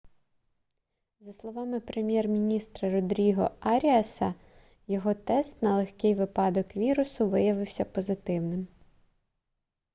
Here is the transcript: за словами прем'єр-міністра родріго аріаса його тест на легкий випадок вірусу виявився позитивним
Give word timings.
за 1.19 1.33
словами 1.33 1.79
прем'єр-міністра 1.79 2.91
родріго 2.91 3.51
аріаса 3.59 4.33
його 4.87 5.13
тест 5.13 5.61
на 5.61 5.75
легкий 5.77 6.15
випадок 6.15 6.75
вірусу 6.75 7.29
виявився 7.29 7.85
позитивним 7.85 8.67